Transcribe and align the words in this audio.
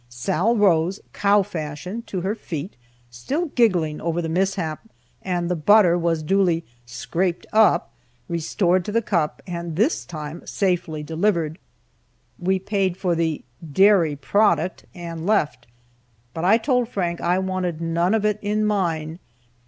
Sal 0.09 0.55
rose 0.57 0.99
(cow 1.13 1.43
fashion) 1.43 2.01
to 2.07 2.21
her 2.21 2.33
feet, 2.33 2.75
still 3.11 3.45
giggling 3.49 4.01
over 4.01 4.19
the 4.19 4.29
mishap, 4.33 4.89
and 5.21 5.47
the 5.47 5.55
butter 5.55 5.95
was 5.95 6.23
duly 6.23 6.63
"scraped" 6.87 7.45
up, 7.53 7.91
restored 8.27 8.83
to 8.85 8.91
the 8.91 9.03
cup, 9.03 9.43
and 9.45 9.75
this 9.75 10.03
time 10.03 10.41
safely 10.43 11.03
delivered. 11.03 11.59
We 12.39 12.57
paid 12.57 12.97
for 12.97 13.13
the 13.13 13.43
"dairy 13.63 14.15
product," 14.15 14.85
and 14.95 15.27
left, 15.27 15.67
but 16.33 16.43
I 16.43 16.57
told 16.57 16.89
Frank 16.89 17.21
I 17.21 17.37
wanted 17.37 17.79
none 17.79 18.15
of 18.15 18.25
it 18.25 18.39
in 18.41 18.65
mine. 18.65 19.19